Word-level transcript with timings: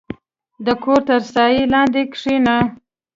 •د 0.65 0.67
کور 0.83 0.99
تر 1.07 1.21
سایې 1.33 1.63
لاندې 1.73 2.01
کښېنه. 2.13 2.57